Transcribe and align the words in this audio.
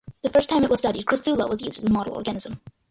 The 0.23 0.31
first 0.31 0.49
time 0.49 0.63
it 0.63 0.69
was 0.71 0.79
studied, 0.79 1.05
"Crassula" 1.05 1.47
was 1.47 1.61
used 1.61 1.77
as 1.77 1.83
a 1.85 1.91
model 1.91 2.15
organism. 2.15 2.59